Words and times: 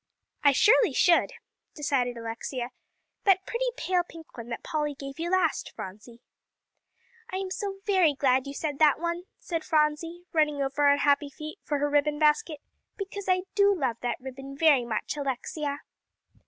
"I 0.43 0.51
surely 0.51 0.93
should," 0.93 1.31
decided 1.75 2.17
Alexia 2.17 2.71
"that 3.25 3.45
pretty 3.45 3.67
pale 3.77 4.01
pink 4.01 4.35
one 4.35 4.49
that 4.49 4.63
Polly 4.63 4.95
gave 4.95 5.19
you 5.19 5.29
last, 5.29 5.73
Phronsie." 5.75 6.21
"I 7.29 7.35
am 7.37 7.51
so 7.51 7.81
very 7.85 8.15
glad 8.15 8.47
you 8.47 8.53
said 8.55 8.79
that 8.79 8.99
one," 8.99 9.25
said 9.37 9.63
Phronsie, 9.63 10.25
running 10.33 10.59
over 10.59 10.87
on 10.87 10.97
happy 10.97 11.29
feet 11.29 11.59
for 11.61 11.77
her 11.77 11.87
ribbon 11.87 12.17
basket, 12.17 12.61
"because 12.97 13.29
I 13.29 13.43
do 13.53 13.75
love 13.79 13.97
that 14.01 14.19
ribbon 14.19 14.57
very 14.57 14.85
much, 14.85 15.15
Alexia." 15.17 15.81